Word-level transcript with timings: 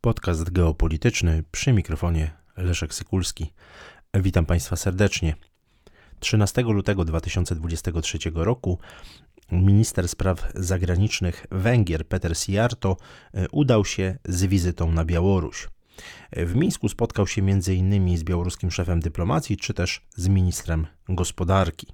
Podcast 0.00 0.50
geopolityczny 0.50 1.44
przy 1.50 1.72
mikrofonie 1.72 2.30
Leszek 2.56 2.94
Sykulski. 2.94 3.52
Witam 4.14 4.46
Państwa 4.46 4.76
serdecznie. 4.76 5.34
13 6.20 6.62
lutego 6.62 7.04
2023 7.04 8.18
roku 8.34 8.78
minister 9.52 10.08
spraw 10.08 10.52
zagranicznych 10.54 11.46
Węgier 11.50 12.08
Peter 12.08 12.36
Sijarto 12.36 12.96
e, 13.34 13.48
udał 13.48 13.84
się 13.84 14.18
z 14.24 14.44
wizytą 14.44 14.92
na 14.92 15.04
Białoruś. 15.04 15.68
W 16.32 16.54
Mińsku 16.54 16.88
spotkał 16.88 17.26
się 17.26 17.42
m.in. 17.42 18.18
z 18.18 18.24
białoruskim 18.24 18.70
szefem 18.70 19.00
dyplomacji, 19.00 19.56
czy 19.56 19.74
też 19.74 20.06
z 20.16 20.28
ministrem 20.28 20.86
gospodarki. 21.08 21.86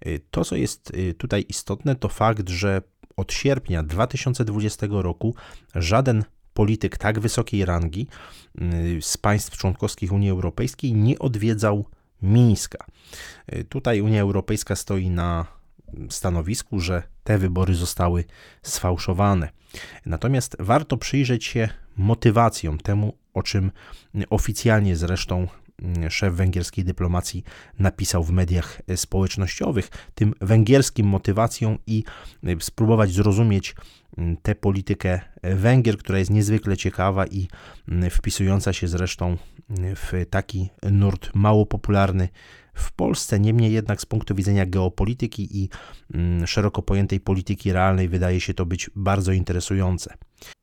E, 0.00 0.18
to, 0.18 0.44
co 0.44 0.56
jest 0.56 0.92
e, 0.94 1.14
tutaj 1.14 1.44
istotne, 1.48 1.96
to 1.96 2.08
fakt, 2.08 2.48
że 2.48 2.82
od 3.16 3.32
sierpnia 3.32 3.82
2020 3.82 4.86
roku 4.90 5.34
żaden 5.74 6.24
polityk 6.56 6.98
tak 6.98 7.20
wysokiej 7.20 7.64
rangi 7.64 8.06
z 9.00 9.16
państw 9.16 9.58
członkowskich 9.58 10.12
Unii 10.12 10.30
Europejskiej 10.30 10.94
nie 10.94 11.18
odwiedzał 11.18 11.84
Mińska. 12.22 12.86
Tutaj 13.68 14.00
Unia 14.00 14.20
Europejska 14.22 14.76
stoi 14.76 15.10
na 15.10 15.46
stanowisku, 16.10 16.80
że 16.80 17.02
te 17.24 17.38
wybory 17.38 17.74
zostały 17.74 18.24
sfałszowane. 18.62 19.48
Natomiast 20.06 20.56
warto 20.58 20.96
przyjrzeć 20.96 21.44
się 21.44 21.68
motywacjom 21.96 22.78
temu, 22.78 23.12
o 23.34 23.42
czym 23.42 23.70
oficjalnie 24.30 24.96
zresztą 24.96 25.48
szef 26.10 26.34
węgierskiej 26.34 26.84
dyplomacji 26.84 27.44
napisał 27.78 28.24
w 28.24 28.30
mediach 28.30 28.82
społecznościowych, 28.96 29.88
tym 30.14 30.34
węgierskim 30.40 31.06
motywacjom 31.06 31.78
i 31.86 32.04
spróbować 32.60 33.12
zrozumieć 33.12 33.74
tę 34.42 34.54
politykę 34.54 35.20
Węgier, 35.42 35.98
która 35.98 36.18
jest 36.18 36.30
niezwykle 36.30 36.76
ciekawa 36.76 37.26
i 37.26 37.48
wpisująca 38.10 38.72
się 38.72 38.88
zresztą 38.88 39.36
w 39.70 40.26
taki 40.30 40.70
nurt 40.90 41.30
mało 41.34 41.66
popularny 41.66 42.28
w 42.74 42.92
Polsce. 42.92 43.40
Niemniej 43.40 43.72
jednak 43.72 44.00
z 44.00 44.06
punktu 44.06 44.34
widzenia 44.34 44.66
geopolityki 44.66 45.62
i 45.62 45.68
mm, 46.14 46.46
szeroko 46.46 46.82
pojętej 46.82 47.20
polityki 47.20 47.72
realnej 47.72 48.08
wydaje 48.08 48.40
się 48.40 48.54
to 48.54 48.66
być 48.66 48.90
bardzo 48.96 49.32
interesujące. 49.32 50.14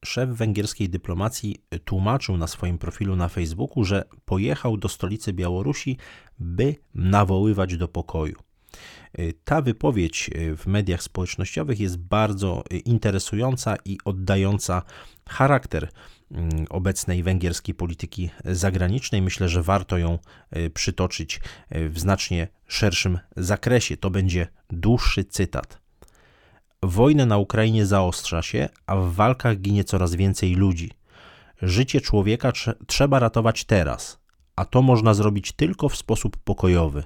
Szef 0.06 0.30
węgierskiej 0.30 0.90
dyplomacji 0.90 1.64
tłumaczył 1.86 2.38
na 2.38 2.48
swoim 2.48 2.78
profilu 2.78 3.16
na 3.16 3.30
Facebooku, 3.30 3.84
że 3.84 4.04
pojechał 4.26 4.78
do 4.78 4.90
stolicy 4.90 5.34
Białorusi, 5.34 5.98
by 6.40 6.76
nawoływać 6.96 7.78
do 7.78 7.88
pokoju. 7.88 8.36
Ta 9.44 9.62
wypowiedź 9.62 10.30
w 10.58 10.68
mediach 10.68 11.04
społecznościowych 11.04 11.80
jest 11.80 11.98
bardzo 11.98 12.64
interesująca 12.86 13.76
i 13.86 13.98
oddająca 14.06 14.82
charakter 15.30 15.90
Mm, 16.34 16.66
obecnej 16.70 17.24
węgierskiej 17.24 17.76
polityki 17.76 18.30
zagranicznej. 18.46 19.22
Myślę, 19.22 19.50
że 19.50 19.64
warto 19.64 19.98
ją 19.98 20.20
e, 20.52 20.70
przytoczyć 20.70 21.42
e, 21.70 21.90
w 21.90 22.00
znacznie 22.00 22.48
szerszym 22.68 23.20
zakresie. 23.38 23.98
To 23.98 24.10
będzie 24.10 24.48
dłuższy 24.70 25.26
cytat. 25.26 25.83
Wojna 26.84 27.26
na 27.26 27.38
Ukrainie 27.38 27.86
zaostrza 27.86 28.42
się, 28.42 28.70
a 28.86 28.96
w 28.96 29.14
walkach 29.14 29.58
ginie 29.58 29.84
coraz 29.84 30.16
więcej 30.16 30.56
ludzi. 30.56 30.92
Życie 31.62 32.02
człowieka 32.02 32.52
trzeba 32.88 33.20
ratować 33.20 33.64
teraz, 33.66 34.20
a 34.56 34.66
to 34.66 34.82
można 34.82 35.14
zrobić 35.14 35.52
tylko 35.52 35.90
w 35.90 35.98
sposób 35.98 36.38
pokojowy. 36.38 37.04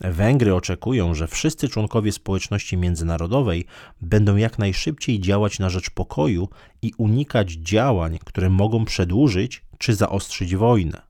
Węgry 0.00 0.54
oczekują, 0.54 1.14
że 1.14 1.26
wszyscy 1.26 1.68
członkowie 1.68 2.12
społeczności 2.12 2.76
międzynarodowej 2.76 3.64
będą 4.02 4.36
jak 4.36 4.58
najszybciej 4.58 5.20
działać 5.20 5.58
na 5.58 5.70
rzecz 5.70 5.90
pokoju 5.90 6.48
i 6.82 6.92
unikać 6.98 7.52
działań, 7.52 8.18
które 8.24 8.50
mogą 8.50 8.84
przedłużyć 8.84 9.62
czy 9.78 9.94
zaostrzyć 9.94 10.56
wojnę. 10.56 11.02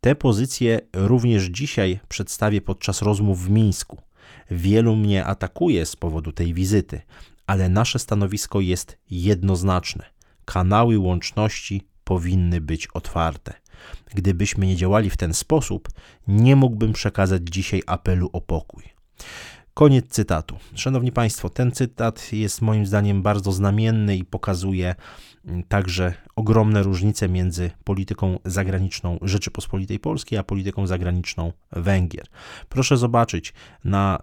Te 0.00 0.14
pozycje 0.14 0.80
również 0.94 1.44
dzisiaj 1.44 2.00
przedstawię 2.08 2.60
podczas 2.60 3.02
rozmów 3.02 3.44
w 3.44 3.50
Mińsku. 3.50 4.09
Wielu 4.50 4.96
mnie 4.96 5.24
atakuje 5.24 5.86
z 5.86 5.96
powodu 5.96 6.32
tej 6.32 6.54
wizyty, 6.54 7.00
ale 7.46 7.68
nasze 7.68 7.98
stanowisko 7.98 8.60
jest 8.60 8.98
jednoznaczne. 9.10 10.04
Kanały 10.44 10.98
łączności 10.98 11.82
powinny 12.04 12.60
być 12.60 12.86
otwarte. 12.86 13.54
Gdybyśmy 14.14 14.66
nie 14.66 14.76
działali 14.76 15.10
w 15.10 15.16
ten 15.16 15.34
sposób, 15.34 15.88
nie 16.28 16.56
mógłbym 16.56 16.92
przekazać 16.92 17.42
dzisiaj 17.44 17.82
apelu 17.86 18.30
o 18.32 18.40
pokój. 18.40 18.84
Koniec 19.80 20.08
cytatu. 20.08 20.56
Szanowni 20.74 21.12
Państwo, 21.12 21.48
ten 21.48 21.72
cytat 21.72 22.32
jest 22.32 22.62
moim 22.62 22.86
zdaniem 22.86 23.22
bardzo 23.22 23.52
znamienny 23.52 24.16
i 24.16 24.24
pokazuje 24.24 24.94
mm, 25.44 25.62
także 25.62 26.14
ogromne 26.36 26.82
różnice 26.82 27.28
między 27.28 27.70
polityką 27.84 28.38
zagraniczną 28.44 29.18
Rzeczypospolitej 29.22 29.98
Polskiej 29.98 30.38
a 30.38 30.42
polityką 30.42 30.86
zagraniczną 30.86 31.52
Węgier. 31.72 32.26
Proszę 32.68 32.96
zobaczyć 32.96 33.52
na 33.84 34.18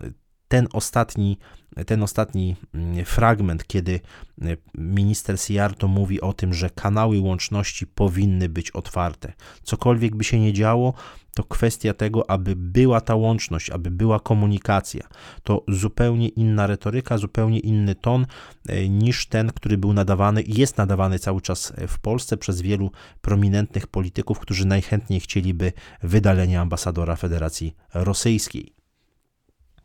ten 0.48 0.68
ostatni, 0.74 1.38
ten 1.86 2.04
ostatni 2.04 2.56
mm, 2.74 3.06
fragment, 3.06 3.68
kiedy 3.68 4.00
e, 4.42 4.58
minister 4.76 5.40
Siarto 5.40 5.88
mówi 5.88 6.22
o 6.22 6.34
tym, 6.34 6.54
że 6.54 6.70
kanały 6.70 7.20
łączności 7.20 7.88
powinny 7.88 8.50
być 8.50 8.72
otwarte. 8.72 9.34
Cokolwiek 9.64 10.16
by 10.16 10.24
się 10.24 10.40
nie 10.40 10.54
działo, 10.54 10.94
to 11.36 11.44
kwestia 11.44 11.94
tego, 11.94 12.30
aby 12.30 12.56
była 12.56 13.02
ta 13.02 13.16
łączność, 13.16 13.70
aby 13.70 13.92
była 13.92 14.20
komunikacja. 14.20 15.08
To 15.44 15.64
zupełnie 15.68 16.28
inna 16.28 16.68
retoryka, 16.68 17.18
zupełnie 17.18 17.60
inny 17.60 17.96
ton 17.96 18.26
e, 18.70 18.90
niż 18.90 19.28
ten, 19.28 19.52
który 19.52 19.78
był 19.78 19.94
nadawany 19.94 20.42
i 20.42 20.60
jest 20.60 20.78
nadawany 20.78 21.20
cały 21.20 21.42
czas 21.42 21.74
w 21.88 22.00
Polsce 22.00 22.38
przez 22.38 22.62
wielu 22.62 22.92
prominentnych 23.22 23.88
polityków, 23.88 24.40
którzy 24.40 24.68
najchętniej 24.68 25.20
chcieliby 25.20 25.74
wydalenia 26.04 26.62
ambasadora 26.62 27.16
Federacji 27.16 27.76
Rosyjskiej. 27.94 28.77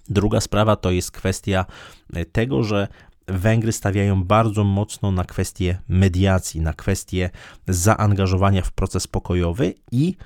Druga 0.08 0.40
sprawa 0.40 0.76
to 0.76 0.90
jest 0.90 1.10
kwestia 1.10 1.64
e, 2.12 2.24
tego, 2.24 2.62
że 2.62 2.88
Węgry 3.28 3.72
stawiają 3.72 4.24
bardzo 4.24 4.64
mocno 4.64 5.12
na 5.12 5.24
kwestię 5.24 5.78
mediacji, 5.88 6.60
na 6.60 6.72
kwestię 6.72 7.30
zaangażowania 7.68 8.62
w 8.62 8.72
proces 8.72 9.06
pokojowy 9.06 9.74
i 9.92 10.16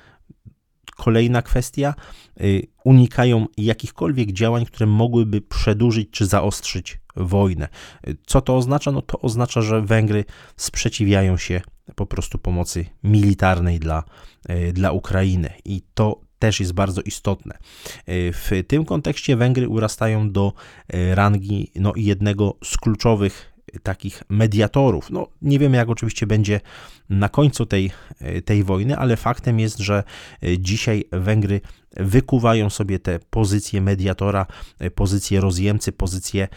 kolejna 0.96 1.42
kwestia, 1.42 1.94
e, 2.36 2.42
unikają 2.84 3.46
jakichkolwiek 3.56 4.32
działań, 4.32 4.66
które 4.66 4.86
mogłyby 4.86 5.40
przedłużyć 5.40 6.10
czy 6.10 6.26
zaostrzyć 6.26 7.00
wojnę. 7.16 7.68
E, 8.06 8.14
co 8.26 8.40
to 8.40 8.56
oznacza? 8.56 8.92
No 8.92 9.02
to 9.02 9.20
oznacza, 9.20 9.62
że 9.62 9.82
Węgry 9.82 10.24
sprzeciwiają 10.56 11.36
się 11.36 11.60
po 11.94 12.06
prostu 12.06 12.38
pomocy 12.38 12.84
militarnej 13.04 13.78
dla, 13.78 14.02
dla 14.72 14.92
Ukrainy 14.92 15.50
i 15.64 15.82
to 15.94 16.25
też 16.38 16.60
jest 16.60 16.72
bardzo 16.72 17.02
istotne. 17.02 17.54
E, 17.54 17.58
w 18.32 18.50
tym 18.68 18.84
kontekście 18.84 19.36
Węgry 19.36 19.68
urastają 19.68 20.30
do 20.30 20.52
e, 20.88 21.14
rangi 21.14 21.70
no, 21.74 21.92
jednego 21.96 22.54
z 22.64 22.76
kluczowych 22.76 23.55
takich 23.82 24.22
mediatorów. 24.28 25.10
No, 25.10 25.28
nie 25.42 25.58
wiemy, 25.58 25.76
jak 25.76 25.88
oczywiście 25.88 26.26
będzie 26.26 26.60
na 27.10 27.28
końcu 27.28 27.66
tej, 27.66 27.90
tej 28.44 28.64
wojny, 28.64 28.98
ale 28.98 29.16
faktem 29.16 29.60
jest, 29.60 29.78
że 29.78 30.02
dzisiaj 30.58 31.04
Węgry 31.12 31.60
wykuwają 31.96 32.70
sobie 32.70 32.98
te 32.98 33.18
pozycje 33.30 33.80
mediatora, 33.80 34.46
pozycje 34.94 35.40
rozjemcy, 35.40 35.92
pozycje 35.92 36.48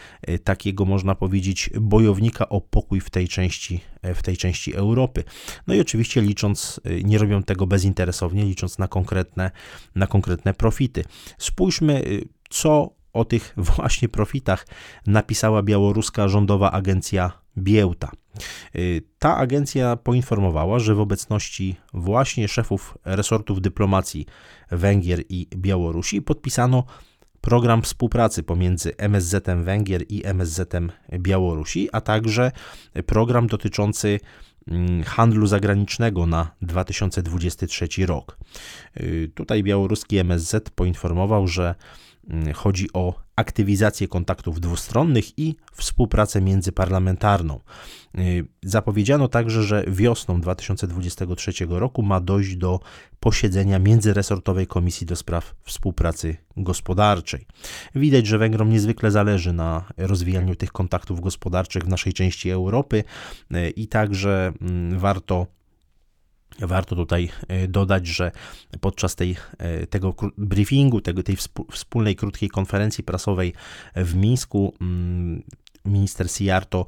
takiego, 0.44 0.84
można 0.84 1.14
powiedzieć, 1.14 1.70
bojownika 1.80 2.48
o 2.48 2.60
pokój 2.60 3.00
w 3.00 3.10
tej 3.10 3.28
części, 3.28 3.80
w 4.02 4.22
tej 4.22 4.36
części 4.36 4.74
Europy. 4.74 5.24
No 5.66 5.74
i 5.74 5.80
oczywiście 5.80 6.22
licząc, 6.22 6.80
nie 7.04 7.18
robią 7.18 7.42
tego 7.42 7.66
bezinteresownie, 7.66 8.44
licząc 8.44 8.78
na 8.78 8.88
konkretne, 8.88 9.50
na 9.94 10.06
konkretne 10.06 10.54
profity. 10.54 11.04
Spójrzmy, 11.38 12.02
co 12.50 12.99
o 13.12 13.24
tych 13.24 13.54
właśnie 13.76 14.08
profitach 14.08 14.66
napisała 15.06 15.62
białoruska 15.62 16.28
rządowa 16.28 16.70
agencja 16.70 17.32
Biełta. 17.58 18.10
Y, 18.76 19.02
ta 19.18 19.36
agencja 19.36 19.96
poinformowała, 19.96 20.78
że 20.78 20.94
w 20.94 21.00
obecności 21.00 21.76
właśnie 21.94 22.48
szefów 22.48 22.98
resortów 23.04 23.60
dyplomacji 23.60 24.26
Węgier 24.70 25.22
i 25.28 25.48
Białorusi 25.56 26.22
podpisano 26.22 26.84
program 27.40 27.82
współpracy 27.82 28.42
pomiędzy 28.42 28.96
MSZ 28.96 29.46
Węgier 29.64 30.04
i 30.08 30.26
MSZ 30.26 30.72
Białorusi, 31.18 31.88
a 31.92 32.00
także 32.00 32.52
program 33.06 33.46
dotyczący 33.46 34.20
mm, 34.68 35.02
handlu 35.02 35.46
zagranicznego 35.46 36.26
na 36.26 36.50
2023 36.62 38.06
rok. 38.06 38.38
Y, 39.00 39.30
tutaj 39.34 39.62
białoruski 39.62 40.18
MSZ 40.18 40.70
poinformował, 40.74 41.46
że 41.46 41.74
chodzi 42.54 42.92
o 42.92 43.14
aktywizację 43.36 44.08
kontaktów 44.08 44.60
dwustronnych 44.60 45.38
i 45.38 45.56
współpracę 45.72 46.40
międzyparlamentarną. 46.40 47.60
Y, 48.18 48.46
zapowiedziano 48.62 49.28
także, 49.28 49.62
że 49.62 49.84
wiosną 49.88 50.40
2023 50.40 51.52
roku 51.68 52.02
ma 52.02 52.20
dojść 52.20 52.56
do 52.56 52.80
posiedzenia 53.20 53.78
międzyresortowej 53.78 54.66
Komisji 54.66 55.06
do 55.06 55.16
Spraw 55.16 55.54
Współpracy 55.62 56.36
Gospodarczej. 56.56 57.46
Widać, 57.94 58.26
że 58.26 58.38
Węgrom 58.38 58.70
niezwykle 58.70 59.10
zależy 59.10 59.52
na 59.52 59.84
rozwijaniu 59.96 60.56
tych 60.56 60.72
kontaktów 60.72 61.20
gospodarczych 61.20 61.82
w 61.82 61.88
naszej 61.88 62.12
części 62.12 62.50
Europy 62.50 63.04
y, 63.54 63.70
i 63.70 63.88
także 63.88 64.52
mm, 64.60 64.98
warto 64.98 65.46
Warto 66.58 66.96
tutaj 66.96 67.28
dodać, 67.68 68.06
że 68.06 68.32
podczas 68.80 69.16
tej, 69.16 69.36
tego 69.90 70.14
briefingu, 70.38 71.00
tego, 71.00 71.22
tej 71.22 71.36
wspólnej 71.72 72.16
krótkiej 72.16 72.48
konferencji 72.48 73.04
prasowej 73.04 73.52
w 73.96 74.14
Mińsku, 74.14 74.74
mm, 74.80 75.42
minister 75.84 76.30
Sijarto 76.30 76.86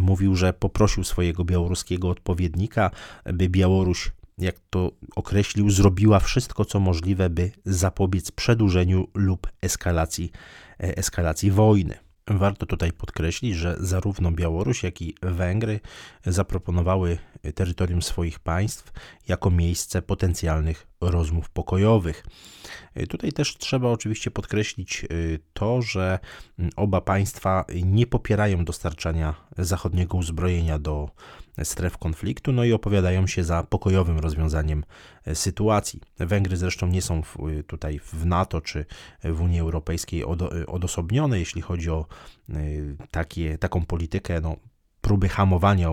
mówił, 0.00 0.36
że 0.36 0.52
poprosił 0.52 1.04
swojego 1.04 1.44
białoruskiego 1.44 2.08
odpowiednika, 2.08 2.90
by 3.24 3.48
Białoruś 3.48 4.12
jak 4.38 4.56
to 4.70 4.92
określił, 5.16 5.70
zrobiła 5.70 6.20
wszystko, 6.20 6.64
co 6.64 6.80
możliwe, 6.80 7.30
by 7.30 7.50
zapobiec 7.64 8.30
przedłużeniu 8.30 9.08
lub 9.14 9.46
eskalacji, 9.62 10.32
e, 10.80 10.96
eskalacji 10.96 11.50
wojny. 11.50 12.03
Warto 12.30 12.66
tutaj 12.66 12.92
podkreślić, 12.92 13.56
że 13.56 13.76
zarówno 13.80 14.32
Białoruś, 14.32 14.82
jak 14.82 15.02
i 15.02 15.14
Węgry 15.22 15.80
zaproponowały 16.26 17.18
terytorium 17.54 18.02
swoich 18.02 18.38
państw 18.38 18.92
jako 19.28 19.50
miejsce 19.50 20.02
potencjalnych 20.02 20.86
rozmów 21.10 21.50
pokojowych. 21.50 22.26
Tutaj 23.08 23.32
też 23.32 23.56
trzeba 23.58 23.88
oczywiście 23.88 24.30
podkreślić 24.30 25.04
y, 25.10 25.38
to, 25.52 25.82
że 25.82 26.18
oba 26.76 27.00
państwa 27.00 27.64
nie 27.84 28.06
popierają 28.06 28.64
dostarczania 28.64 29.34
zachodniego 29.58 30.18
uzbrojenia 30.18 30.78
do 30.78 31.10
stref 31.64 31.98
konfliktu, 31.98 32.52
no 32.52 32.64
i 32.64 32.72
opowiadają 32.72 33.26
się 33.26 33.44
za 33.44 33.62
pokojowym 33.62 34.18
rozwiązaniem 34.18 34.84
e, 35.24 35.34
sytuacji. 35.34 36.00
Węgry 36.18 36.56
zresztą 36.56 36.86
nie 36.86 37.02
są 37.02 37.22
tutaj 37.66 37.98
w 37.98 38.26
NATO 38.26 38.60
czy 38.60 38.86
w 39.24 39.40
Unii 39.40 39.60
Europejskiej 39.60 40.24
odosobnione, 40.66 41.38
jeśli 41.38 41.62
chodzi 41.62 41.90
o 41.90 42.06
takie, 43.10 43.58
taką 43.58 43.86
politykę 43.86 44.40
no, 44.40 44.56
próby 45.04 45.28
hamowania 45.28 45.88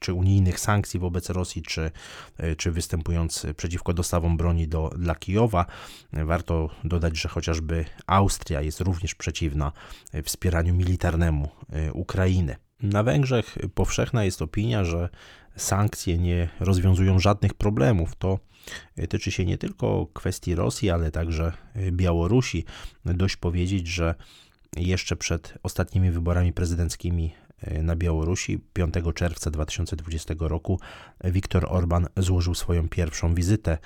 czy 0.00 0.12
unijnych 0.14 0.60
sankcji 0.60 1.00
wobec 1.00 1.30
Rosji, 1.30 1.62
czy, 1.62 1.90
e, 2.38 2.56
czy 2.56 2.70
występując 2.70 3.46
przeciwko 3.56 3.92
dostawom 3.92 4.36
broni 4.36 4.68
do, 4.68 4.90
dla 4.98 5.14
Kijowa. 5.14 5.66
Warto 6.12 6.70
dodać, 6.84 7.16
że 7.16 7.28
chociażby 7.28 7.84
Austria 8.06 8.60
jest 8.60 8.80
również 8.80 9.14
przeciwna 9.14 9.72
wspieraniu 10.24 10.74
militarnemu 10.74 11.48
Ukrainy. 11.92 12.56
Na 12.82 13.02
Węgrzech 13.02 13.58
powszechna 13.74 14.24
jest 14.24 14.42
opinia, 14.42 14.84
że 14.84 15.08
sankcje 15.56 16.18
nie 16.18 16.48
rozwiązują 16.60 17.18
żadnych 17.18 17.54
problemów. 17.54 18.16
To 18.16 18.38
tyczy 19.08 19.30
się 19.30 19.44
nie 19.44 19.58
tylko 19.58 20.06
kwestii 20.12 20.54
Rosji, 20.54 20.90
ale 20.90 21.10
także 21.10 21.52
Białorusi. 21.90 22.64
Dość 23.04 23.36
powiedzieć, 23.36 23.86
że 23.86 24.14
jeszcze 24.76 25.16
przed 25.16 25.54
ostatnimi 25.62 26.10
wyborami 26.10 26.52
prezydenckimi 26.52 27.32
na 27.82 27.96
Białorusi 27.96 28.58
5 28.72 28.94
czerwca 29.14 29.50
2020 29.50 30.34
roku 30.38 30.80
Viktor 31.24 31.66
Orban 31.68 32.06
złożył 32.16 32.54
swoją 32.54 32.88
pierwszą 32.88 33.34
wizytę 33.34 33.78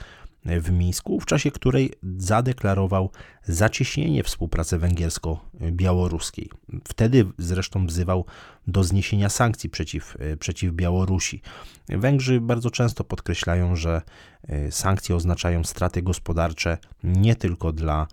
w 0.45 0.71
Mińsku, 0.71 1.21
w 1.21 1.27
czasie 1.27 1.51
której 1.51 1.93
zadeklarował 2.19 3.11
zacieśnienie 3.43 4.23
współpracy 4.23 4.79
węgiersko-białoruskiej. 4.79 6.49
Wtedy 6.89 7.27
zresztą 7.39 7.87
wzywał 7.87 8.25
do 8.67 8.85
zniesienia 8.85 9.29
sankcji 9.29 9.71
przeciw, 9.71 10.17
przeciw 10.39 10.73
Białorusi. 10.73 11.43
Węgrzy 11.89 12.41
bardzo 12.41 12.71
często 12.71 13.05
podkreślają, 13.05 13.77
że 13.77 14.03
e, 14.49 14.73
sankcje 14.73 15.17
oznaczają 15.17 15.65
straty 15.65 16.03
gospodarcze 16.03 16.79
nie 17.05 17.37
tylko 17.37 17.73
dla 17.73 18.07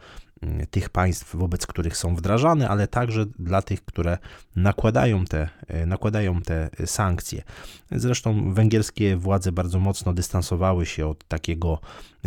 tych 0.71 0.89
państw, 0.89 1.35
wobec 1.35 1.67
których 1.67 1.97
są 1.97 2.15
wdrażane, 2.15 2.69
ale 2.69 2.87
także 2.87 3.25
dla 3.39 3.61
tych, 3.61 3.85
które 3.85 4.17
nakładają 4.55 5.25
te, 5.25 5.49
nakładają 5.85 6.41
te 6.41 6.69
sankcje. 6.85 7.43
Zresztą 7.91 8.53
węgierskie 8.53 9.17
władze 9.17 9.51
bardzo 9.51 9.79
mocno 9.79 10.13
dystansowały 10.13 10.85
się 10.85 11.07
od 11.07 11.27
takiego 11.27 11.79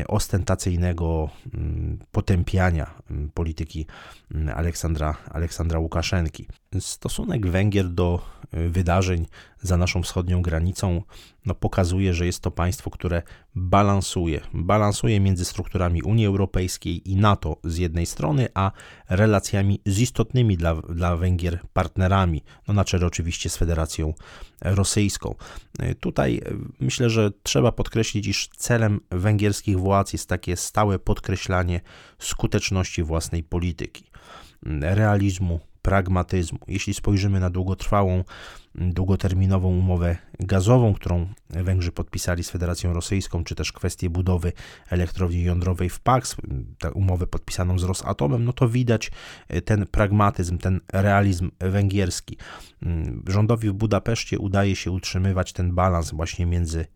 ostentacyjnego 0.09 1.31
mm, 1.55 1.99
potępiania 2.13 2.95
mm, 3.11 3.31
polityki 3.35 3.87
mm, 4.35 4.59
Aleksandra, 4.59 5.17
Aleksandra 5.31 5.79
Łukaszenki. 5.79 6.47
Stosunek 6.81 7.47
Węgier 7.47 7.89
do 7.89 8.34
wydarzeń 8.55 9.27
za 9.63 9.77
naszą 9.77 10.03
wschodnią 10.03 10.43
granicą 10.43 11.03
no, 11.47 11.55
pokazuje, 11.55 12.15
że 12.15 12.27
jest 12.27 12.41
to 12.41 12.51
państwo, 12.51 12.91
które 12.91 13.23
balansuje, 13.55 14.41
balansuje 14.55 15.21
między 15.21 15.45
strukturami 15.45 16.03
Unii 16.03 16.27
Europejskiej 16.27 17.11
i 17.11 17.17
NATO 17.17 17.57
z 17.65 17.79
jednej 17.79 18.07
strony, 18.07 18.49
a 18.55 18.73
relacjami 19.09 19.81
z 19.87 19.99
istotnymi 19.99 20.57
dla, 20.57 20.75
dla 20.75 21.17
Węgier 21.17 21.61
partnerami, 21.73 22.43
no 22.69 22.75
na 22.75 22.85
czele 22.85 23.07
oczywiście 23.07 23.51
z 23.51 23.57
Federacją 23.57 24.15
Rosyjską. 24.61 25.35
Y, 25.83 25.95
tutaj 25.95 26.37
y, 26.37 26.57
myślę, 26.81 27.11
że 27.11 27.31
trzeba 27.43 27.73
podkreślić, 27.73 28.27
iż 28.27 28.49
celem 28.49 29.01
węgierskich 29.11 29.79
władz 29.79 30.13
jest 30.13 30.29
takie 30.29 30.57
stałe 30.57 30.99
podkreślanie 30.99 31.81
skuteczności 32.19 33.03
własnej 33.03 33.43
polityki, 33.43 34.05
realizmu, 34.81 35.61
pragmatyzmu. 35.85 36.59
Jeśli 36.69 36.95
spojrzymy 36.95 37.41
na 37.41 37.51
długotrwałą, 37.51 38.25
długoterminową 38.75 39.69
umowę 39.69 40.17
gazową, 40.41 40.95
którą 40.95 41.27
Węgrzy 41.51 41.93
podpisali 41.93 42.45
z 42.45 42.51
Federacją 42.51 42.93
Rosyjską, 42.93 43.45
czy 43.45 43.55
też 43.55 43.73
kwestię 43.73 44.11
budowy 44.11 44.53
elektrowni 44.91 45.43
jądrowej 45.43 45.89
w 45.89 46.01
Pax, 46.01 46.37
tę 46.79 46.93
umowę 46.93 47.27
podpisaną 47.27 47.79
z 47.79 47.83
Rosatomem, 47.83 48.45
no 48.45 48.53
to 48.53 48.69
widać 48.69 49.11
ten 49.65 49.87
pragmatyzm, 49.87 50.59
ten 50.59 50.81
realizm 50.93 51.51
węgierski. 51.61 52.39
Rządowi 53.27 53.71
w 53.71 53.73
Budapeszcie 53.73 54.39
udaje 54.39 54.77
się 54.77 54.91
utrzymywać 54.91 55.53
ten 55.53 55.75
balans 55.75 56.11
właśnie 56.11 56.47
między 56.47 56.87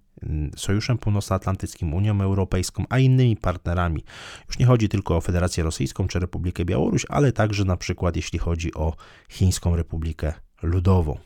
Sojuszem 0.57 0.99
Północnoatlantyckim, 0.99 1.95
Unią 1.95 2.23
Europejską, 2.23 2.85
a 2.89 2.99
innymi 2.99 3.37
partnerami. 3.37 4.05
Już 4.49 4.59
nie 4.59 4.67
chodzi 4.67 4.89
tylko 4.89 5.17
o 5.17 5.21
Federację 5.21 5.65
Rosyjską 5.65 6.09
czy 6.09 6.19
Republikę 6.19 6.65
Białoruś, 6.65 7.07
ale 7.09 7.33
także 7.33 7.65
na 7.65 7.77
przykład 7.77 8.17
jeśli 8.17 8.39
chodzi 8.39 8.75
o 8.75 8.97
Chińską 9.29 9.77
Republikę 9.77 10.33
Ludową. 10.63 11.19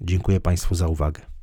Dziękuję 0.00 0.40
Państwu 0.40 0.74
za 0.74 0.88
uwagę. 0.88 1.33